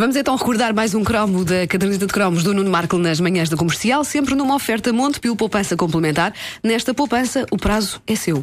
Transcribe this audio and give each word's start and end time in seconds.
Vamos 0.00 0.16
então 0.16 0.34
recordar 0.34 0.72
mais 0.72 0.94
um 0.94 1.04
cromo 1.04 1.44
da 1.44 1.66
caderneta 1.66 2.06
de 2.06 2.12
cromos 2.14 2.42
do 2.42 2.54
Nuno 2.54 2.70
Marco 2.70 2.96
nas 2.96 3.20
manhãs 3.20 3.50
da 3.50 3.56
comercial, 3.58 4.02
sempre 4.02 4.34
numa 4.34 4.54
oferta 4.54 4.94
Montepio 4.94 5.36
Poupança 5.36 5.76
Complementar. 5.76 6.32
Nesta 6.64 6.94
poupança, 6.94 7.44
o 7.50 7.58
prazo 7.58 8.00
é 8.06 8.16
seu. 8.16 8.38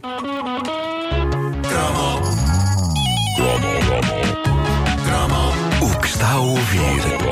O 5.81 5.99
que 5.99 6.07
está 6.07 6.29
a 6.29 6.39
ouvir 6.41 6.79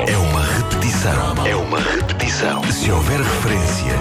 é 0.08 0.16
uma 0.16 0.42
repetição. 0.42 1.46
É 1.46 1.54
uma 1.54 1.78
repetição. 1.78 2.64
Se 2.72 2.90
houver 2.90 3.20
referência 3.20 3.94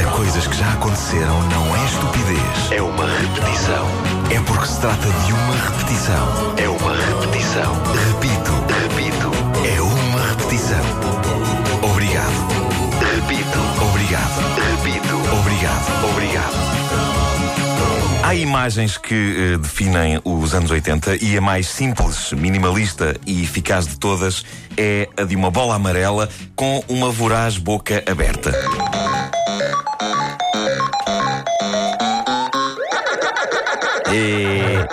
a 0.00 0.10
coisas 0.16 0.46
que 0.46 0.56
já 0.56 0.72
aconteceram, 0.72 1.38
não 1.50 1.76
é 1.76 1.84
estupidez. 1.84 2.72
É 2.72 2.80
uma 2.80 3.06
repetição. 3.06 3.86
É 4.34 4.40
porque 4.40 4.66
se 4.68 4.80
trata 4.80 5.06
de 5.26 5.32
uma 5.34 5.54
repetição. 5.68 6.54
É 6.56 6.66
uma 6.66 6.94
repetição. 6.94 7.74
Repito, 8.08 8.55
Obrigado. 11.82 12.32
Repito. 12.98 13.58
Obrigado. 13.90 14.40
Repito. 14.56 15.16
Obrigado. 15.38 16.10
Obrigado. 16.10 16.56
Há 18.22 18.34
imagens 18.34 18.96
que 18.96 19.14
eh, 19.14 19.58
definem 19.58 20.18
os 20.24 20.54
anos 20.54 20.70
80 20.70 21.22
e 21.22 21.36
a 21.36 21.42
mais 21.42 21.68
simples, 21.68 22.32
minimalista 22.32 23.14
e 23.26 23.42
eficaz 23.42 23.86
de 23.86 23.98
todas 23.98 24.46
é 24.78 25.10
a 25.14 25.24
de 25.24 25.36
uma 25.36 25.50
bola 25.50 25.74
amarela 25.74 26.26
com 26.54 26.82
uma 26.88 27.10
voraz 27.10 27.58
boca 27.58 28.02
aberta. 28.10 28.50
É 34.06 34.86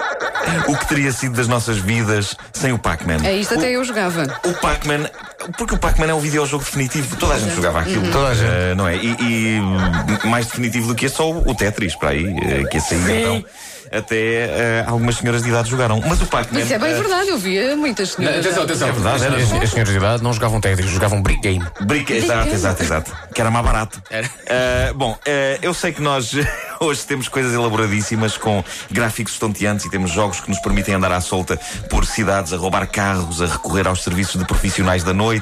o 0.67 0.77
que 0.77 0.87
teria 0.87 1.11
sido 1.11 1.35
das 1.35 1.47
nossas 1.47 1.77
vidas 1.77 2.35
sem 2.51 2.71
o 2.71 2.79
Pac-Man. 2.79 3.17
É 3.23 3.35
isto 3.35 3.53
até 3.53 3.71
eu 3.71 3.83
jogava. 3.83 4.23
O 4.45 4.53
Pac-Man, 4.53 5.09
porque 5.57 5.75
o 5.75 5.77
Pac-Man 5.77 6.07
é 6.07 6.13
um 6.13 6.19
videojogo 6.19 6.63
definitivo. 6.63 7.15
Toda 7.17 7.35
a 7.35 7.39
gente 7.39 7.55
jogava 7.55 7.79
aquilo. 7.81 8.11
Toda 8.11 8.29
a 8.29 8.33
gente. 8.33 8.49
Eh, 8.49 8.75
não 8.75 8.87
é? 8.87 8.95
E, 8.95 9.15
e 9.19 10.27
mais 10.27 10.47
definitivo 10.47 10.87
do 10.87 10.95
que 10.95 11.05
é 11.05 11.09
só 11.09 11.29
o 11.31 11.55
Tetris, 11.55 11.95
para 11.95 12.09
aí, 12.09 12.25
eh, 12.25 12.63
que 12.69 12.77
esse 12.77 12.93
aí 12.93 13.21
então. 13.21 13.45
Até 13.91 14.15
eh, 14.15 14.83
algumas 14.87 15.17
senhoras 15.17 15.43
de 15.43 15.49
idade 15.49 15.69
jogaram. 15.69 16.01
Mas 16.03 16.19
o 16.19 16.25
Pac-Man. 16.25 16.61
Isso 16.61 16.73
é 16.73 16.79
bem 16.79 16.95
verdade, 16.95 17.29
eu 17.29 17.37
via 17.37 17.75
muitas 17.75 18.09
senhoras. 18.09 18.39
Atenção, 18.39 18.63
atenção. 18.63 18.87
É 18.87 18.91
verdade, 18.91 19.23
era. 19.23 19.35
As, 19.35 19.53
as 19.53 19.69
senhoras 19.69 19.91
de 19.91 19.97
idade 19.97 20.23
não 20.23 20.33
jogavam 20.33 20.59
Tetris, 20.59 20.89
jogavam 20.89 21.21
Brick 21.21 21.41
Game. 21.41 21.63
Brick, 21.81 22.11
exato, 22.11 22.49
exato, 22.49 22.81
exato. 22.81 23.11
Que 23.33 23.41
era 23.41 23.51
mais 23.51 23.65
barato. 23.65 24.01
Era. 24.09 24.93
Bom, 24.95 25.17
eu 25.61 25.73
sei 25.73 25.91
que 25.91 26.01
nós 26.01 26.31
hoje 26.83 27.05
temos 27.05 27.27
coisas 27.27 27.53
elaboradíssimas 27.53 28.37
com 28.37 28.63
gráficos 28.91 29.33
estonteantes 29.33 29.85
e 29.85 29.89
temos 29.89 30.11
jogos 30.11 30.39
que 30.39 30.49
nos 30.49 30.59
permitem 30.59 30.95
andar 30.95 31.11
à 31.11 31.21
solta 31.21 31.59
por 31.89 32.05
cidades, 32.05 32.51
a 32.53 32.57
roubar 32.57 32.87
carros, 32.87 33.41
a 33.41 33.45
recorrer 33.45 33.87
aos 33.87 34.03
serviços 34.03 34.39
de 34.39 34.45
profissionais 34.45 35.03
da 35.03 35.13
noite, 35.13 35.32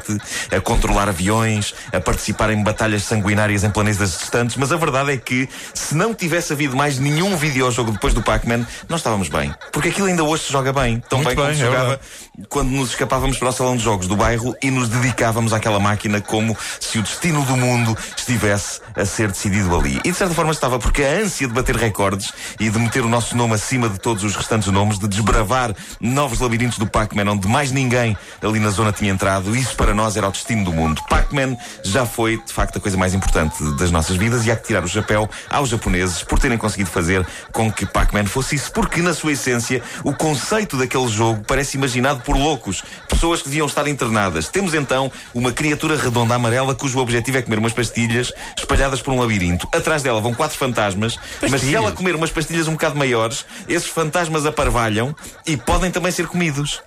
a 0.51 0.61
controlar 0.61 1.09
aviões, 1.09 1.73
a 1.91 1.99
participar 1.99 2.51
em 2.51 2.63
batalhas 2.63 3.03
sanguinárias 3.03 3.63
em 3.63 3.69
planetas 3.69 4.17
distantes. 4.17 4.55
Mas 4.57 4.71
a 4.71 4.77
verdade 4.77 5.11
é 5.11 5.17
que 5.17 5.49
se 5.73 5.95
não 5.95 6.13
tivesse 6.13 6.53
havido 6.53 6.75
mais 6.75 6.99
nenhum 6.99 7.35
videojogo 7.35 7.91
depois 7.91 8.13
do 8.13 8.21
Pac-Man, 8.21 8.65
nós 8.87 8.99
estávamos 8.99 9.29
bem. 9.29 9.53
Porque 9.71 9.89
aquilo 9.89 10.07
ainda 10.07 10.23
hoje 10.23 10.43
se 10.43 10.51
joga 10.51 10.71
bem. 10.73 11.01
Tão 11.09 11.19
Muito 11.19 11.27
bem, 11.29 11.35
como 11.35 11.47
bem, 11.47 11.55
se 11.55 11.63
é 11.63 11.65
jogava 11.65 11.89
verdade. 11.89 12.47
quando 12.49 12.69
nos 12.69 12.89
escapávamos 12.89 13.37
para 13.37 13.49
o 13.49 13.51
salão 13.51 13.75
de 13.77 13.83
jogos 13.83 14.07
do 14.07 14.15
bairro 14.15 14.55
e 14.61 14.69
nos 14.71 14.89
dedicávamos 14.89 15.53
àquela 15.53 15.79
máquina 15.79 16.21
como 16.21 16.57
se 16.79 16.99
o 16.99 17.01
destino 17.01 17.43
do 17.45 17.57
mundo 17.57 17.97
estivesse 18.15 18.81
a 18.95 19.05
ser 19.05 19.29
decidido 19.29 19.75
ali. 19.75 19.99
E 20.03 20.11
de 20.11 20.17
certa 20.17 20.33
forma 20.33 20.51
estava, 20.51 20.79
porque 20.79 21.03
a 21.03 21.09
ânsia 21.09 21.47
de 21.47 21.53
bater 21.53 21.75
recordes 21.75 22.31
e 22.59 22.69
de 22.69 22.79
meter 22.79 23.03
o 23.03 23.09
nosso 23.09 23.35
nome 23.35 23.53
acima 23.53 23.89
de 23.89 23.99
todos 23.99 24.23
os 24.23 24.35
restantes 24.35 24.67
nomes, 24.71 24.99
de 24.99 25.07
desbravar 25.07 25.73
novos 25.99 26.39
labirintos 26.39 26.77
do 26.77 26.87
Pac-Man 26.87 27.31
onde 27.31 27.47
mais 27.47 27.71
ninguém 27.71 28.17
ali 28.41 28.59
na 28.59 28.69
zona 28.69 28.91
tinha 28.91 29.11
entrado, 29.11 29.55
isso 29.55 29.75
para 29.81 29.95
nós 29.95 30.15
era 30.15 30.27
o 30.27 30.31
destino 30.31 30.63
do 30.63 30.71
mundo. 30.71 31.01
Pac-Man 31.09 31.57
já 31.81 32.05
foi, 32.05 32.37
de 32.37 32.53
facto, 32.53 32.77
a 32.77 32.79
coisa 32.79 32.95
mais 32.95 33.15
importante 33.15 33.63
das 33.79 33.89
nossas 33.89 34.15
vidas 34.15 34.45
e 34.45 34.51
há 34.51 34.55
que 34.55 34.67
tirar 34.67 34.83
o 34.83 34.87
chapéu 34.87 35.27
aos 35.49 35.69
japoneses 35.69 36.21
por 36.21 36.37
terem 36.37 36.55
conseguido 36.55 36.91
fazer 36.91 37.25
com 37.51 37.71
que 37.71 37.83
Pac-Man 37.83 38.25
fosse 38.25 38.53
isso, 38.53 38.71
porque 38.71 39.01
na 39.01 39.11
sua 39.11 39.31
essência 39.31 39.81
o 40.03 40.13
conceito 40.13 40.77
daquele 40.77 41.07
jogo 41.07 41.43
parece 41.47 41.77
imaginado 41.77 42.21
por 42.21 42.37
loucos, 42.37 42.83
pessoas 43.09 43.41
que 43.41 43.49
deviam 43.49 43.65
estar 43.65 43.87
internadas. 43.87 44.49
Temos 44.49 44.75
então 44.75 45.11
uma 45.33 45.51
criatura 45.51 45.97
redonda 45.97 46.35
amarela 46.35 46.75
cujo 46.75 46.99
objetivo 46.99 47.39
é 47.39 47.41
comer 47.41 47.57
umas 47.57 47.73
pastilhas 47.73 48.31
espalhadas 48.55 49.01
por 49.01 49.15
um 49.15 49.19
labirinto. 49.19 49.67
Atrás 49.73 50.03
dela 50.03 50.21
vão 50.21 50.35
quatro 50.35 50.59
fantasmas, 50.59 51.17
mas 51.49 51.59
se 51.59 51.73
ela 51.73 51.91
comer 51.91 52.15
umas 52.15 52.29
pastilhas 52.29 52.67
um 52.67 52.73
bocado 52.73 52.95
maiores, 52.95 53.47
esses 53.67 53.89
fantasmas 53.89 54.45
aparvalham 54.45 55.15
e 55.43 55.57
podem 55.57 55.89
também 55.89 56.11
ser 56.11 56.27
comidos. 56.27 56.83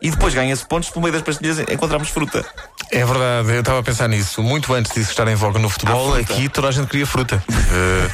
E 0.00 0.10
depois 0.10 0.32
ganha-se 0.32 0.64
pontos 0.64 0.90
pelo 0.90 1.02
meio 1.02 1.12
das 1.12 1.22
pastilhas 1.22 1.58
encontramos 1.58 2.08
fruta. 2.08 2.44
É 2.90 3.04
verdade, 3.04 3.50
eu 3.52 3.60
estava 3.60 3.80
a 3.80 3.82
pensar 3.82 4.08
nisso. 4.08 4.42
Muito 4.42 4.72
antes 4.72 4.92
disso 4.94 5.10
estar 5.10 5.26
em 5.28 5.34
voga 5.34 5.58
no 5.58 5.68
futebol, 5.68 6.14
aqui 6.14 6.48
toda 6.48 6.68
a 6.68 6.70
gente 6.70 6.86
queria 6.88 7.06
fruta. 7.06 7.42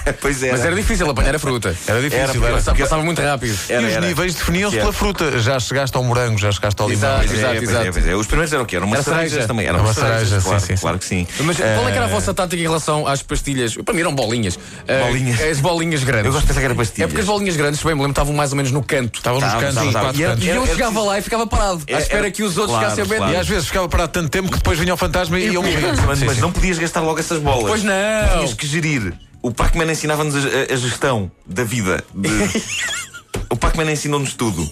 Eh, 0.07 0.13
pois 0.21 0.43
era. 0.43 0.53
Mas 0.57 0.65
era 0.65 0.75
difícil 0.75 1.09
apanhar 1.09 1.37
a 1.37 1.39
fruta. 1.39 1.69
era 1.87 2.01
difícil, 2.01 2.19
Era, 2.25 2.33
era. 2.33 2.61
porque- 2.63 2.83
Passava, 2.83 3.03
muito 3.05 3.23
rápido. 3.23 3.57
Era, 3.69 3.83
e 3.83 3.87
os 3.87 3.93
era. 3.93 4.01
níveis 4.07 4.35
definiam-se 4.35 4.77
pela 4.77 4.89
é. 4.91 4.93
fruta. 4.93 5.39
Já 5.39 5.61
chegaste 5.61 5.97
ao 5.97 6.03
morango, 6.03 6.37
já 6.39 6.51
chegaste 6.51 6.83
ao 6.83 6.89
limão. 6.89 7.09
Exato, 7.09 7.27
Pois 7.29 7.31
é, 7.31 7.37
exato, 7.39 7.55
pois 7.57 7.69
exato. 7.71 7.87
é, 7.87 7.93
pois 7.93 8.07
é. 8.09 8.15
Os 8.17 8.27
primeiros 8.27 8.53
eram 8.53 8.65
o 8.65 8.67
quê? 8.67 8.77
Eram 8.77 8.87
umas 8.89 8.99
Era 8.99 9.05
cerejas 9.05 9.31
cereja. 9.31 9.47
também. 9.49 9.67
Eram 9.67 9.79
Uma 9.79 9.87
umas 9.89 9.97
cerejas, 9.97 10.43
claro, 10.43 10.61
sim, 10.61 10.67
sim. 10.67 10.77
claro 10.77 10.99
que 10.99 11.05
sim. 11.05 11.27
Mas 11.41 11.57
qual 11.57 11.69
é 11.89 11.91
que 11.93 11.97
era 11.97 12.07
a 12.07 12.09
Eh, 12.09 12.13
vossa 12.13 12.35
tática 12.35 12.57
em 12.61 12.67
relação 12.67 13.07
às 13.07 13.23
pastilhas? 13.23 13.77
Para 13.77 13.95
mim 13.95 14.01
eram 14.01 14.15
bolinhas. 14.15 14.59
Eh, 14.89 15.05
Bolinhas. 15.07 15.41
As 15.41 15.61
bolinhas 15.61 16.03
grandes. 16.03 16.27
Eu 16.27 16.33
gosto 16.33 16.43
de 16.43 16.49
pensar 16.49 16.61
que 16.61 16.67
era 16.67 16.75
pastilhas. 16.75 17.05
É 17.05 17.07
porque 17.07 17.21
as 17.21 17.27
bolinhas 17.27 17.57
grandes, 17.57 17.81
bem 17.83 17.95
me 17.95 18.01
lembro, 18.01 18.11
estavam 18.11 18.35
mais 18.35 18.51
ou 18.51 18.57
menos 18.57 18.73
no 18.73 18.83
canto. 18.83 19.19
Estavam 19.19 19.41
nos 19.41 19.53
cantos, 19.55 20.19
E. 20.19 20.45
E 20.45 20.49
eu 20.49 20.67
chegava 20.67 21.01
lá 21.01 21.19
e 21.19 21.23
ficava 21.23 21.47
parado, 21.47 21.74
à 21.83 21.93
Era- 21.93 22.01
espera 22.03 22.19
era- 22.21 22.31
que 22.31 22.43
os 22.43 22.57
outros 22.57 22.77
claro, 22.79 22.91
ficassem 22.95 23.17
claro. 23.19 23.33
E 23.33 23.37
às 23.37 23.49
vezes 23.49 23.67
ficava 23.67 23.89
parado 23.89 24.13
tanto 24.13 24.29
tempo 24.29 24.51
que 24.51 24.57
depois 24.59 24.79
vinha 24.79 24.95
o 24.95 24.97
fantasma 24.97 25.39
e 25.39 25.55
eu 25.55 25.63
morria. 25.63 25.93
Mas, 26.07 26.23
mas 26.23 26.39
não 26.39 26.51
podias 26.53 26.79
gastar 26.79 27.01
logo 27.01 27.19
essas 27.19 27.41
bolas. 27.41 27.65
Pois 27.69 27.83
não. 27.83 27.93
Tinhas 28.39 28.55
que 28.55 28.67
gerir. 28.67 29.13
O 29.43 29.51
Pac-Man 29.53 29.91
ensinava-nos 29.93 30.35
a, 30.37 30.39
a- 30.39 30.75
a 30.75 30.77
gestão 30.77 31.31
da 31.47 31.65
vida. 31.65 32.03
de- 32.15 32.29
o 33.51 33.57
Pac-Man 33.57 33.91
ensinou-nos 33.93 34.35
tudo. 34.35 34.69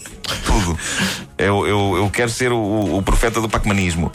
Tudo. 0.53 0.79
Eu, 1.39 1.67
eu, 1.67 1.95
eu 1.97 2.11
quero 2.11 2.31
ser 2.31 2.53
o, 2.53 2.97
o 2.99 3.03
profeta 3.03 3.41
do 3.41 3.49
Pac-Manismo. 3.49 4.13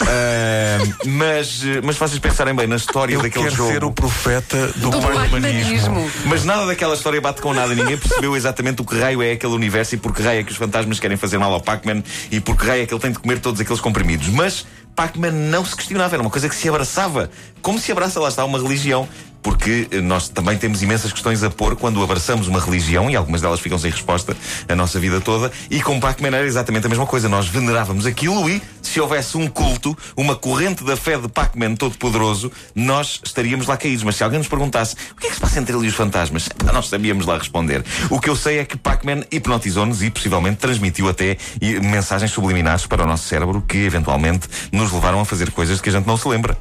Ah, 0.00 0.78
mas, 1.06 1.60
mas 1.82 1.96
se 1.96 2.00
vocês 2.00 2.18
pensarem 2.18 2.54
bem 2.54 2.66
na 2.66 2.76
história 2.76 3.14
Eu 3.14 3.22
daquele 3.22 3.44
quero 3.44 3.56
jogo. 3.56 3.72
ser 3.72 3.84
o 3.84 3.92
profeta 3.92 4.68
do 4.76 4.90
Do 4.90 5.00
pac-manismo. 5.00 5.30
pac-manismo. 5.30 6.10
Mas 6.26 6.44
nada 6.44 6.66
daquela 6.66 6.94
história 6.94 7.20
bate 7.20 7.40
com 7.40 7.52
nada. 7.52 7.74
Ninguém 7.74 7.96
percebeu 7.96 8.36
exatamente 8.36 8.82
o 8.82 8.84
que 8.84 8.98
raio 8.98 9.22
é 9.22 9.32
aquele 9.32 9.52
universo 9.54 9.94
e 9.94 9.98
por 9.98 10.14
que 10.14 10.22
raio 10.22 10.40
é 10.40 10.44
que 10.44 10.50
os 10.52 10.58
fantasmas 10.58 10.98
querem 10.98 11.16
fazer 11.16 11.38
mal 11.38 11.52
ao 11.52 11.60
Pac-Man 11.60 12.02
e 12.30 12.40
por 12.40 12.56
que 12.56 12.66
raio 12.66 12.82
é 12.82 12.86
que 12.86 12.92
ele 12.94 13.00
tem 13.00 13.12
de 13.12 13.18
comer 13.18 13.38
todos 13.40 13.60
aqueles 13.60 13.80
comprimidos. 13.80 14.28
Mas 14.28 14.66
Pac-Man 14.94 15.30
não 15.32 15.64
se 15.64 15.76
questionava, 15.76 16.14
era 16.14 16.22
uma 16.22 16.30
coisa 16.30 16.48
que 16.48 16.54
se 16.54 16.68
abraçava. 16.68 17.30
Como 17.60 17.78
se 17.78 17.92
abraça, 17.92 18.18
lá 18.20 18.28
está, 18.28 18.44
uma 18.44 18.58
religião. 18.60 19.08
Porque 19.46 19.88
nós 20.02 20.28
também 20.28 20.58
temos 20.58 20.82
imensas 20.82 21.12
questões 21.12 21.44
a 21.44 21.48
pôr 21.48 21.76
quando 21.76 22.02
abraçamos 22.02 22.48
uma 22.48 22.58
religião 22.58 23.08
e 23.08 23.14
algumas 23.14 23.42
delas 23.42 23.60
ficam 23.60 23.78
sem 23.78 23.92
resposta 23.92 24.36
a 24.68 24.74
nossa 24.74 24.98
vida 24.98 25.20
toda. 25.20 25.52
E 25.70 25.80
com 25.80 26.00
Pac-Man 26.00 26.36
era 26.36 26.44
exatamente 26.44 26.84
a 26.86 26.88
mesma 26.88 27.06
coisa. 27.06 27.28
Nós 27.28 27.46
venerávamos 27.46 28.06
aquilo 28.06 28.50
e, 28.50 28.60
se 28.82 29.00
houvesse 29.00 29.36
um 29.36 29.46
culto, 29.46 29.96
uma 30.16 30.34
corrente 30.34 30.82
da 30.82 30.96
fé 30.96 31.16
de 31.16 31.28
Pac-Man 31.28 31.76
todo-poderoso, 31.76 32.50
nós 32.74 33.20
estaríamos 33.22 33.68
lá 33.68 33.76
caídos. 33.76 34.02
Mas 34.02 34.16
se 34.16 34.24
alguém 34.24 34.40
nos 34.40 34.48
perguntasse 34.48 34.96
o 35.12 35.20
que 35.20 35.28
é 35.28 35.30
que 35.30 35.36
se 35.36 35.40
passa 35.40 35.60
entre 35.60 35.76
ele 35.76 35.84
e 35.84 35.88
os 35.90 35.94
fantasmas, 35.94 36.48
nós 36.74 36.88
sabíamos 36.88 37.24
lá 37.24 37.38
responder. 37.38 37.84
O 38.10 38.18
que 38.18 38.28
eu 38.28 38.34
sei 38.34 38.58
é 38.58 38.64
que 38.64 38.76
Pac-Man 38.76 39.26
hipnotizou-nos 39.30 40.02
e 40.02 40.10
possivelmente 40.10 40.56
transmitiu 40.56 41.08
até 41.08 41.38
mensagens 41.84 42.32
subliminares 42.32 42.84
para 42.84 43.04
o 43.04 43.06
nosso 43.06 43.28
cérebro 43.28 43.62
que 43.62 43.78
eventualmente 43.78 44.48
nos 44.72 44.90
levaram 44.90 45.20
a 45.20 45.24
fazer 45.24 45.52
coisas 45.52 45.80
que 45.80 45.88
a 45.88 45.92
gente 45.92 46.06
não 46.08 46.16
se 46.16 46.26
lembra. 46.26 46.58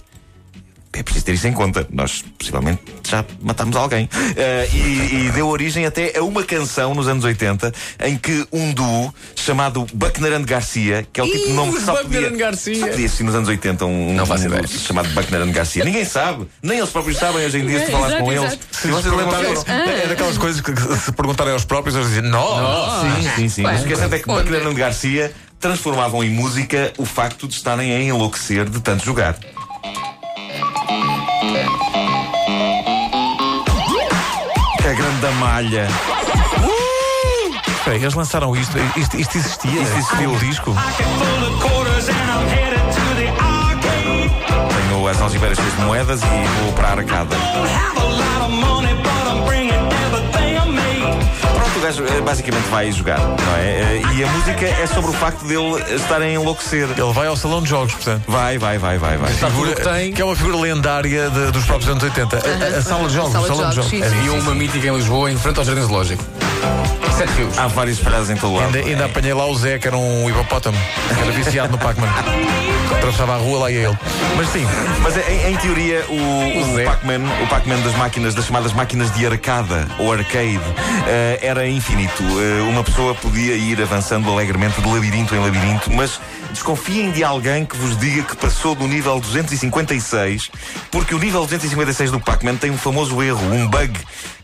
É 0.97 1.03
preciso 1.03 1.25
ter 1.25 1.33
isso 1.33 1.47
em 1.47 1.53
conta. 1.53 1.85
Nós 1.91 2.23
possivelmente 2.37 2.81
já 3.07 3.23
matámos 3.41 3.75
alguém. 3.75 4.09
Eh, 4.35 4.69
e, 4.73 5.25
e 5.27 5.31
deu 5.33 5.47
origem 5.47 5.85
até 5.85 6.17
a 6.17 6.23
uma 6.23 6.43
canção 6.43 6.93
nos 6.93 7.07
anos 7.07 7.23
80 7.25 7.73
em 8.05 8.17
que 8.17 8.47
um 8.51 8.71
duo 8.73 9.13
chamado 9.35 9.85
Buckner 9.93 10.33
and 10.33 10.43
Garcia, 10.43 11.05
que 11.11 11.19
é 11.19 11.23
o 11.23 11.27
tipo 11.27 11.47
de 11.47 11.53
nome 11.53 11.73
que 11.73 11.81
só 11.81 11.93
Buckner 11.93 12.21
podia, 12.23 12.29
and 12.29 12.37
Garcia. 12.37 12.75
só 12.79 12.87
podia 12.87 13.05
existir 13.05 13.23
nos 13.23 13.35
anos 13.35 13.49
80 13.49 13.85
um, 13.85 14.13
Não 14.13 14.25
faço 14.25 14.43
um 14.43 14.47
ideia. 14.47 14.61
duo 14.63 14.71
chamado 14.79 15.09
Buckner 15.09 15.41
and 15.41 15.51
Garcia. 15.51 15.83
Ninguém 15.83 16.05
sabe, 16.05 16.47
nem 16.63 16.77
eles 16.77 16.89
próprios 16.89 17.17
sabem 17.17 17.45
hoje 17.45 17.57
em 17.59 17.65
dia 17.67 17.85
se 17.85 17.91
falas 17.91 18.07
Exato, 18.09 18.23
com 18.23 18.31
eles. 18.33 18.59
Se 18.71 18.87
vocês 18.87 19.13
lembram 19.13 19.41
É 19.77 20.07
daquelas 20.07 20.37
coisas 20.37 20.61
que 20.61 20.71
se 20.97 21.11
perguntarem 21.11 21.53
aos 21.53 21.65
próprios, 21.65 21.95
eles 21.95 22.07
dizem, 22.09 22.23
não. 22.23 23.01
Sim, 23.01 23.29
sim, 23.35 23.49
sim. 23.49 23.61
Mas 23.63 23.83
o 23.83 23.85
que 23.85 23.93
é 23.93 23.95
certo 23.95 24.13
é 24.13 24.19
que 24.19 24.29
Onde? 24.29 24.43
Buckner 24.43 24.67
and 24.67 24.73
Garcia 24.73 25.31
transformavam 25.59 26.23
em 26.23 26.29
música 26.29 26.93
o 26.97 27.05
facto 27.05 27.47
de 27.47 27.55
estarem 27.55 27.91
a 27.93 27.99
enlouquecer 27.99 28.69
de 28.69 28.79
tanto 28.81 29.03
jogar. 29.03 29.35
A 34.79 34.93
grande 34.93 35.27
malha. 35.39 35.87
Espera 37.67 37.97
eles 37.97 38.13
lançaram 38.13 38.55
isto. 38.55 38.77
Isto, 38.95 39.17
isto 39.17 39.37
existia? 39.37 39.81
Isto 39.81 39.97
existiu. 39.97 40.29
Como 40.29 40.39
disco? 40.39 40.75
Tenho 40.97 42.84
as 45.07 45.21
algibeiras 45.21 45.57
cheias 45.57 45.75
de 45.75 45.81
moedas 45.81 46.21
e 46.21 46.63
vou 46.63 46.73
para 46.73 46.87
a 46.89 46.91
arcada. 46.91 47.35
Pronto, 50.45 51.77
o 51.77 51.81
gajo 51.81 52.03
eh, 52.05 52.21
basicamente 52.21 52.65
vai 52.69 52.91
jogar, 52.91 53.19
não 53.19 53.55
é? 53.57 53.69
Eh, 53.69 54.01
E 54.15 54.23
a 54.23 54.27
música 54.27 54.65
é 54.65 54.87
sobre 54.87 55.11
o 55.11 55.13
facto 55.13 55.43
dele 55.45 55.81
estar 55.95 56.21
a 56.21 56.29
enlouquecer. 56.29 56.87
Ele 56.97 57.13
vai 57.13 57.27
ao 57.27 57.35
salão 57.35 57.61
de 57.61 57.69
jogos, 57.69 57.93
portanto. 57.93 58.23
Vai, 58.27 58.57
vai, 58.57 58.77
vai, 58.77 58.97
vai, 58.97 59.17
vai. 59.17 59.31
Está 59.31 59.47
o 59.47 59.65
que 59.75 59.81
tem. 59.81 60.13
que 60.13 60.21
é 60.21 60.25
uma 60.25 60.35
figura 60.35 60.57
lendária 60.57 61.29
de- 61.29 61.51
dos 61.51 61.65
próprios 61.65 61.89
anos 61.89 62.03
80. 62.03 62.37
A- 62.37 62.75
A, 62.75 62.77
a 62.79 62.81
sala 62.81 63.07
de 63.07 63.13
jogos, 63.15 63.31
Sala 63.33 63.45
o 63.45 63.49
de 63.49 63.55
salão 63.55 63.69
de 63.69 63.75
jogos, 63.75 63.75
jogos. 63.75 63.89
sim, 63.89 64.01
sim, 64.01 64.17
Havia 64.29 64.33
uma 64.41 64.55
mítica 64.55 64.87
em 64.87 64.95
Lisboa, 64.95 65.31
em 65.31 65.37
frente 65.37 65.59
ao 65.59 65.65
Jardim 65.65 65.81
Zoológico. 65.81 66.23
Sete 67.17 67.31
fios. 67.31 67.57
Há 67.57 67.67
várias 67.67 67.97
espalhadas 67.97 68.29
em 68.29 68.35
todo 68.35 68.55
lado. 68.55 68.75
Ainda, 68.75 68.89
ainda 68.89 69.05
apanhei 69.05 69.33
lá 69.33 69.45
o 69.45 69.55
Zé, 69.55 69.79
que 69.79 69.87
era 69.87 69.95
um 69.97 70.29
hipopótamo, 70.29 70.77
que 71.07 71.21
era 71.21 71.31
viciado 71.31 71.71
no 71.71 71.77
Pac-Man. 71.77 72.09
Atravessava 72.91 73.35
a 73.35 73.37
rua, 73.37 73.59
lá 73.59 73.71
ia 73.71 73.87
ele. 73.87 73.97
Mas 74.35 74.49
sim, 74.49 74.65
Mas 75.01 75.15
em, 75.29 75.53
em 75.53 75.55
teoria 75.55 76.03
o, 76.09 76.13
O 76.13 76.81
o. 76.81 76.83
Pac-Man, 76.83 77.21
o 77.41 77.47
Pac-Man 77.47 77.79
das 77.79 77.95
máquinas, 77.95 78.35
das 78.35 78.45
chamadas 78.45 78.73
máquinas 78.73 79.13
de 79.13 79.25
arcada 79.25 79.87
ou 79.97 80.11
arcade, 80.11 80.59
eh, 81.07 81.39
era 81.41 81.65
infinito. 81.67 82.21
Eh, 82.21 82.61
uma 82.69 82.83
pessoa 82.83 83.15
podia 83.15 83.55
ir 83.55 83.81
avançando 83.81 84.29
alegremente 84.29 84.81
de 84.81 84.87
labirinto 84.87 85.33
em 85.33 85.39
labirinto, 85.39 85.93
mas 85.93 86.19
desconfiem 86.51 87.11
de 87.11 87.23
alguém 87.23 87.65
que 87.65 87.77
vos 87.77 87.97
diga 87.97 88.23
que 88.23 88.35
passou 88.35 88.75
do 88.75 88.87
nível 88.87 89.19
256, 89.21 90.51
porque 90.91 91.15
o 91.15 91.19
nível 91.19 91.41
256 91.45 92.11
do 92.11 92.19
Pac-Man 92.19 92.55
tem 92.57 92.71
um 92.71 92.77
famoso 92.77 93.21
erro, 93.23 93.41
um 93.53 93.67
bug. 93.67 93.91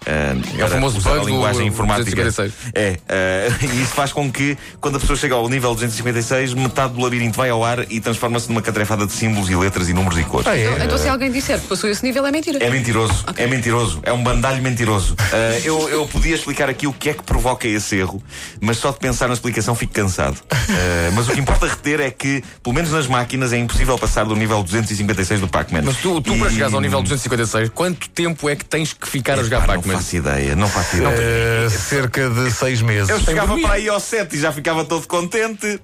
eh, 0.05 0.35
É 0.57 0.65
o 0.65 0.69
famoso 0.69 0.99
bug 1.01 1.15
a 1.17 1.19
do 1.21 1.27
linguagem 1.27 1.67
informática. 1.67 2.10
256. 2.15 2.53
É, 2.75 2.97
eh, 3.07 3.49
e 3.73 3.81
isso 3.81 3.93
faz 3.93 4.11
com 4.13 4.31
que, 4.31 4.57
quando 4.79 4.97
a 4.97 4.99
pessoa 4.99 5.17
chega 5.17 5.35
ao 5.35 5.47
nível 5.49 5.73
256, 5.73 6.53
metade 6.53 6.93
do 6.93 7.01
labirinto 7.01 7.37
vai 7.37 7.49
ao 7.49 7.63
ar 7.63 7.85
e 7.91 7.99
transforma-se 7.99 8.47
numa 8.49 8.61
catrefada 8.61 9.05
de 9.05 9.11
símbolos 9.13 9.49
e 9.49 9.55
letras 9.55 9.89
e 9.89 9.93
números 9.93 10.17
e 10.19 10.23
cores. 10.23 10.47
ah, 10.47 10.57
é. 10.57 10.83
Então, 10.83 10.97
se 10.97 11.07
alguém 11.07 11.31
disser 11.31 11.59
que 11.59 11.67
passou 11.67 11.89
esse 11.89 12.03
nível, 12.03 12.25
é 12.25 12.31
mentira. 12.31 12.63
É 12.63 12.69
mentiroso, 12.69 13.25
é 13.37 13.47
mentiroso, 13.47 13.99
é 14.03 14.11
um 14.13 14.23
bandalho 14.23 14.61
mentiroso. 14.61 15.15
Ah, 15.19 15.59
eu, 15.63 15.89
eu 15.89 16.05
podia 16.07 16.35
explicar 16.35 16.69
aqui 16.69 16.87
o 16.87 16.93
que 16.93 17.09
é 17.09 17.13
que 17.13 17.23
provoca 17.23 17.67
esse 17.67 17.95
erro, 17.95 18.21
mas 18.59 18.77
só 18.77 18.91
de 18.91 18.97
pensar 18.99 19.27
na 19.27 19.33
explicação 19.33 19.75
fico 19.75 19.93
cansado. 19.93 20.37
Ah, 20.51 21.11
mas 21.13 21.27
o 21.27 21.31
que 21.33 21.39
importa 21.39 21.67
reter 21.67 21.99
é 21.99 22.09
que, 22.11 22.43
pelo 22.63 22.75
menos 22.75 22.91
nas 22.91 23.07
máquinas, 23.07 23.53
é 23.53 23.57
impossível 23.57 23.97
passar 23.97 24.25
do 24.25 24.35
nível 24.35 24.61
256 24.63 25.39
do 25.41 25.47
Pac-Man. 25.47 25.81
Mas 25.83 25.97
tu, 25.97 26.21
tu 26.21 26.33
E- 26.35 26.39
para 26.39 26.49
chegares 26.49 26.73
ao 26.73 26.81
nível 26.81 27.01
256, 27.01 27.69
quanto 27.69 28.09
tempo 28.09 28.49
é 28.49 28.55
que 28.55 28.65
tens 28.65 28.93
que 28.93 29.07
ficar 29.07 29.39
a 29.39 29.43
jogar 29.43 29.61
Pá, 29.61 29.73
não 29.73 29.81
Pac-Man? 29.81 29.93
faço 29.95 30.15
ideia, 30.15 30.55
não 30.55 30.67
faço 30.67 30.97
ideia. 30.97 31.15
Eh, 31.17 31.69
cerca 31.91 32.29
de 32.29 32.49
seis 32.51 32.81
meses. 32.81 33.09
Eu 33.09 33.19
chegava 33.19 33.59
para 33.59 33.73
aí 33.73 33.89
ao 33.89 33.99
7 33.99 34.33
e 34.33 34.39
já 34.39 34.53
ficava 34.53 34.85
todo 34.85 35.05
contente. 35.07 35.77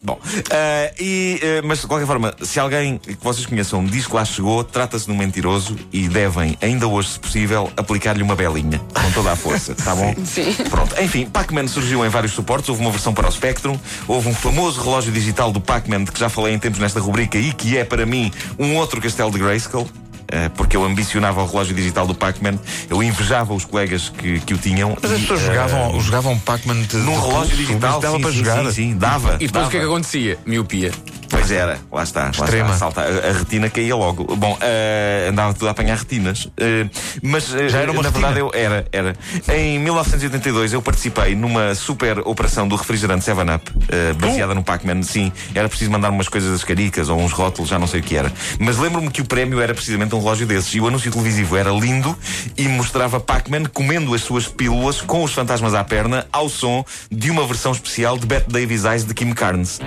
Bom, 0.00 0.20
ah, 0.50 0.92
e, 1.00 1.40
ah, 1.42 1.62
mas 1.64 1.80
de 1.80 1.88
qualquer 1.88 2.06
forma, 2.06 2.32
se 2.42 2.60
alguém 2.60 2.98
que 2.98 3.16
vocês 3.20 3.44
conheçam 3.44 3.84
diz 3.84 4.06
que 4.06 4.14
lá 4.14 4.24
chegou, 4.24 4.62
trata-se 4.62 5.06
de 5.06 5.10
um 5.10 5.16
mentiroso 5.16 5.76
e 5.92 6.06
devem, 6.08 6.56
ainda 6.60 6.86
hoje, 6.86 7.08
se 7.08 7.18
possível, 7.18 7.72
aplicar-lhe 7.76 8.22
uma 8.22 8.36
belinha 8.36 8.78
com 8.78 9.10
toda 9.12 9.32
a 9.32 9.36
força, 9.36 9.74
tá 9.74 9.92
bom? 9.92 10.14
Sim. 10.24 10.54
Pronto, 10.70 10.94
enfim, 11.00 11.26
Pac-Man 11.26 11.66
surgiu 11.66 12.06
em 12.06 12.08
vários 12.08 12.32
suportes. 12.32 12.68
Houve 12.68 12.82
uma 12.82 12.92
versão 12.92 13.12
para 13.12 13.26
o 13.26 13.32
Spectrum, 13.32 13.76
houve 14.06 14.28
um 14.28 14.34
famoso 14.34 14.80
relógio 14.80 15.10
digital 15.10 15.50
do 15.50 15.60
Pac-Man 15.60 16.04
de 16.04 16.12
que 16.12 16.20
já 16.20 16.28
falei 16.28 16.54
em 16.54 16.60
tempos 16.60 16.78
nesta 16.78 17.00
rubrica 17.00 17.38
e 17.38 17.52
que 17.52 17.76
é, 17.76 17.84
para 17.84 18.06
mim, 18.06 18.30
um 18.56 18.76
outro 18.76 19.00
castelo 19.00 19.32
de 19.32 19.38
Grayskull. 19.38 19.88
Eh, 20.34 20.48
Porque 20.56 20.76
eu 20.76 20.84
ambicionava 20.84 21.42
o 21.42 21.46
relógio 21.46 21.74
digital 21.74 22.06
do 22.06 22.14
Pac-Man, 22.14 22.58
eu 22.90 23.02
invejava 23.02 23.54
os 23.54 23.64
colegas 23.64 24.08
que, 24.08 24.40
que 24.40 24.52
o 24.52 24.58
tinham. 24.58 24.96
Mas 25.00 25.12
as 25.12 25.20
pessoas 25.20 25.42
eh, 25.42 25.46
jogavam, 25.46 26.00
jogavam 26.00 26.38
Pac-Man 26.40 26.82
de, 26.82 26.96
num 26.96 27.20
relógio 27.20 27.56
digital 27.56 28.00
dava 28.00 28.16
sim, 28.16 28.22
para 28.22 28.30
sim, 28.32 28.38
jogar. 28.38 28.64
Sim, 28.64 28.72
sim, 28.72 28.96
dava. 28.96 29.36
E 29.40 29.46
depois 29.46 29.66
o 29.66 29.70
que 29.70 29.76
é 29.76 29.80
que 29.80 29.86
dava. 29.86 29.96
acontecia? 29.96 30.38
Miopia. 30.44 30.90
Pois 31.34 31.50
era, 31.50 31.78
lá 31.90 32.02
está. 32.04 32.22
Lá 32.24 32.30
Extrema. 32.30 32.66
está 32.66 32.78
salta- 32.78 33.02
a, 33.02 33.32
retina 33.32 33.68
caía 33.68 33.96
logo. 33.96 34.24
Bom, 34.36 34.56
eh, 34.60 35.26
andava 35.30 35.52
tudo 35.52 35.66
a 35.68 35.72
apanhar 35.72 35.98
retinas. 35.98 36.48
Eh, 36.56 36.86
mas 37.22 37.52
eh, 37.54 37.68
Já 37.68 37.80
era 37.80 37.90
uma 37.90 38.02
na 38.02 38.08
retina? 38.08 38.28
verdade 38.32 38.40
eu 38.40 38.50
era, 38.54 38.86
era. 38.92 39.16
Em 39.52 39.78
1982 39.80 40.72
eu 40.72 40.80
participei 40.80 41.34
numa 41.34 41.74
super 41.74 42.20
operação 42.20 42.68
do 42.68 42.76
refrigerante 42.76 43.24
7-Up, 43.24 43.70
eh, 43.88 44.12
baseada 44.14 44.54
no 44.54 44.62
Pac-Man. 44.62 45.02
Sim, 45.02 45.32
era 45.54 45.68
preciso 45.68 45.90
mandar 45.90 46.10
umas 46.10 46.28
coisas 46.28 46.52
das 46.52 46.62
caricas 46.62 47.08
ou 47.08 47.18
uns 47.20 47.32
rótulos, 47.32 47.68
já 47.68 47.78
não 47.78 47.86
sei 47.88 48.00
o 48.00 48.02
que 48.02 48.16
era. 48.16 48.32
Mas 48.60 48.78
lembro-me 48.78 49.10
que 49.10 49.20
o 49.20 49.24
prémio 49.24 49.60
era 49.60 49.74
precisamente 49.74 50.14
um 50.14 50.18
relógio 50.20 50.46
desses. 50.46 50.72
E 50.74 50.80
o 50.80 50.86
anúncio 50.86 51.10
televisivo 51.10 51.56
era 51.56 51.70
lindo 51.70 52.16
e 52.56 52.68
mostrava 52.68 53.18
Pac-Man 53.18 53.64
comendo 53.72 54.14
as 54.14 54.22
suas 54.22 54.46
pílulas 54.46 55.00
com 55.00 55.24
os 55.24 55.32
fantasmas 55.32 55.74
à 55.74 55.82
perna 55.82 56.26
ao 56.32 56.48
som 56.48 56.84
de 57.10 57.30
uma 57.30 57.44
versão 57.46 57.72
especial 57.72 58.16
de 58.16 58.24
Bette 58.26 58.48
Davis 58.50 58.84
Eyes 58.84 59.04
de 59.04 59.12
Kim 59.14 59.32
Carnes. 59.32 59.80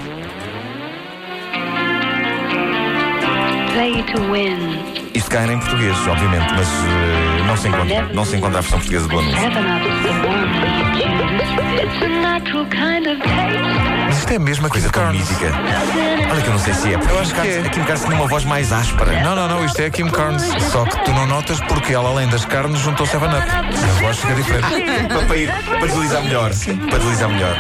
Play 3.88 4.04
to 4.04 4.20
win. 4.30 4.84
Isto 5.14 5.30
cá 5.32 5.44
era 5.44 5.54
em 5.54 5.60
português, 5.60 5.96
obviamente, 6.10 6.54
mas 6.58 6.68
eh, 6.68 7.44
não, 7.48 7.56
se 7.56 7.70
encontra, 7.70 8.04
não 8.14 8.26
se 8.26 8.36
encontra 8.36 8.58
a 8.58 8.62
versão 8.62 8.80
portuguesa 8.80 9.08
do 9.08 9.18
anúncio. 9.20 9.40
Taste. 9.40 9.58
Mas 14.08 14.18
isto 14.18 14.34
é 14.34 14.40
mesmo 14.40 14.68
a 14.68 14.70
Coisa 14.70 14.88
Kim 14.88 14.94
tão 14.94 15.04
Carnes. 15.04 15.30
mítica. 15.30 15.52
Olha 16.32 16.42
que 16.42 16.48
eu 16.48 16.52
não 16.52 16.60
sei 16.60 16.74
se 16.74 16.94
é, 16.94 16.98
porque 16.98 17.14
Eu 17.14 17.20
acho 17.22 17.32
a 17.32 17.36
Kim 17.36 17.42
que 17.42 17.48
Carnes- 17.48 17.56
é. 17.56 17.68
a 17.68 17.70
Kim 17.72 17.84
Carnes 17.84 18.04
tinha 18.04 18.16
uma 18.16 18.28
voz 18.28 18.44
mais 18.44 18.74
áspera. 18.74 19.22
Não, 19.24 19.36
não, 19.36 19.48
não, 19.48 19.66
isto 19.66 19.80
é 19.82 19.86
a 19.86 19.90
Kim 19.90 20.10
Carnes. 20.10 20.44
Só 20.72 20.84
que 20.84 21.06
tu 21.06 21.12
não 21.14 21.26
notas 21.26 21.60
porque 21.62 21.94
ela, 21.94 22.10
além 22.10 22.28
das 22.28 22.44
carnes, 22.44 22.80
juntou 22.82 23.08
7-Up. 23.08 23.48
A 23.50 24.02
voz 24.02 24.18
fica 24.20 24.34
diferente. 24.36 24.68
para, 25.08 25.26
para, 25.26 25.38
ir, 25.38 25.50
para 25.64 25.88
deslizar 25.88 26.24
melhor. 26.24 26.52
Para 26.90 26.98
deslizar 27.00 27.30
melhor. 27.30 27.56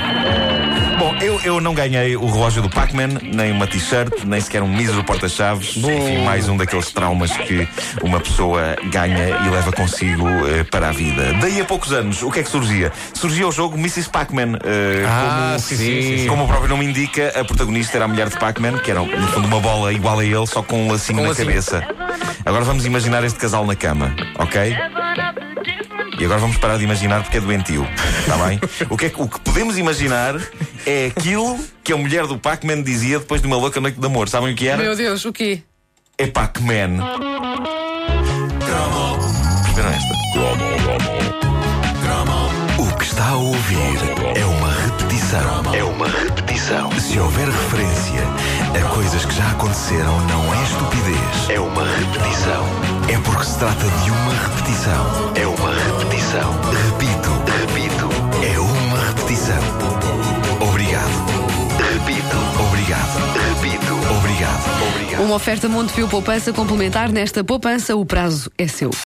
Bom, 0.97 1.15
eu, 1.21 1.39
eu 1.43 1.61
não 1.61 1.75
ganhei 1.75 2.15
o 2.17 2.25
relógio 2.25 2.61
do 2.61 2.69
Pac-Man, 2.69 3.19
nem 3.21 3.51
uma 3.51 3.67
t-shirt, 3.67 4.23
nem 4.25 4.41
sequer 4.41 4.63
um 4.63 4.67
mísero 4.67 5.03
porta-chaves. 5.03 5.77
Enfim, 5.77 6.23
mais 6.23 6.49
um 6.49 6.57
daqueles 6.57 6.91
traumas 6.91 7.31
que 7.37 7.67
uma 8.01 8.19
pessoa 8.19 8.75
ganha 8.91 9.29
e 9.45 9.49
leva 9.49 9.71
consigo 9.71 10.27
eh, 10.47 10.63
para 10.63 10.89
a 10.89 10.91
vida. 10.91 11.33
Daí 11.39 11.61
a 11.61 11.65
poucos 11.65 11.93
anos, 11.93 12.23
o 12.23 12.31
que 12.31 12.39
é 12.39 12.43
que 12.43 12.49
surgia? 12.49 12.91
Surgia 13.13 13.47
o 13.47 13.51
jogo 13.51 13.77
Mrs. 13.77 14.09
Pac-Man. 14.09 14.57
eh, 14.63 15.05
Ah, 15.07 15.49
como, 15.51 15.59
sim, 15.59 15.75
sim, 15.77 16.01
sim, 16.01 16.17
sim. 16.19 16.27
como 16.27 16.45
o 16.45 16.47
próprio 16.47 16.69
nome 16.69 16.85
indica, 16.85 17.31
a 17.39 17.45
protagonista 17.45 17.97
era 17.97 18.05
a 18.05 18.07
mulher 18.07 18.29
de 18.29 18.39
Pac-Man, 18.39 18.79
que 18.79 18.89
era, 18.89 19.01
no 19.01 19.27
fundo, 19.27 19.47
uma 19.47 19.59
bola 19.59 19.93
igual 19.93 20.17
a 20.19 20.25
ele, 20.25 20.47
só 20.47 20.63
com 20.63 20.87
um 20.87 20.91
lacinho 20.91 21.17
Com 21.17 21.21
um 21.21 21.25
na 21.25 21.29
lacinho. 21.29 21.47
cabeça. 21.47 21.87
Agora 22.43 22.63
vamos 22.65 22.85
imaginar 22.87 23.23
este 23.23 23.37
casal 23.37 23.65
na 23.67 23.75
cama, 23.75 24.15
ok? 24.39 24.75
E 26.19 26.25
agora 26.25 26.39
vamos 26.39 26.57
parar 26.57 26.77
de 26.77 26.83
imaginar 26.83 27.21
porque 27.23 27.37
é 27.37 27.39
doentio. 27.41 27.87
Está 28.19 28.37
bem? 28.47 28.59
O 28.89 28.97
que, 28.97 29.05
é 29.05 29.09
que- 29.09 29.21
o 29.21 29.27
que 29.27 29.39
podemos 29.41 29.77
imaginar 29.77 30.35
é 30.85 31.07
aquilo 31.15 31.59
que 31.83 31.93
a 31.93 31.97
mulher 31.97 32.25
do 32.25 32.37
Pac-Man 32.39 32.81
dizia 32.81 33.19
depois 33.19 33.39
de 33.41 33.47
uma 33.47 33.55
louca 33.57 33.79
noite 33.79 33.99
de 33.99 34.05
amor. 34.05 34.27
Sabem 34.29 34.51
o 34.53 34.55
que 34.55 34.67
era? 34.67 34.81
Meu 34.81 34.95
Deus, 34.95 35.23
o 35.25 35.31
quê? 35.33 35.61
É 36.17 36.25
Pac-Man. 36.27 36.97
Perceberam 39.63 39.89
esta? 39.89 40.17
O 42.81 42.97
que 42.97 43.03
está 43.05 43.27
a 43.29 43.35
ouvir 43.37 43.77
é 44.35 44.45
uma 44.45 44.71
repetição. 44.71 45.75
É 45.75 45.83
uma 45.83 46.07
repetição. 46.07 46.91
Se 46.99 47.19
houver 47.19 47.47
referência 47.47 48.21
a 48.75 48.89
coisas 48.93 49.23
que 49.25 49.35
já 49.35 49.51
aconteceram, 49.51 50.19
não 50.27 50.53
é 50.53 50.63
estupidez. 50.63 51.49
É 51.49 51.59
uma 51.59 51.83
repetição. 51.85 52.65
Se 53.57 53.61
trata 53.61 53.87
de 54.03 54.11
uma 54.11 54.33
repetição. 54.33 55.33
É 55.33 55.47
uma 55.47 55.73
repetição. 55.73 56.53
Repito, 56.91 57.31
repito. 57.57 58.07
É 58.45 58.59
uma 58.59 58.99
repetição. 59.07 59.57
Obrigado. 60.61 61.09
Repito. 61.91 62.37
Obrigado. 62.67 63.17
Repito. 63.33 63.93
Obrigado. 64.15 64.89
Obrigado. 64.89 65.23
Uma 65.23 65.35
oferta 65.35 65.67
Montepio 65.67 66.07
Poupança 66.07 66.53
complementar. 66.53 67.11
Nesta 67.11 67.43
poupança, 67.43 67.95
o 67.95 68.05
prazo 68.05 68.51
é 68.59 68.67
seu. 68.67 68.91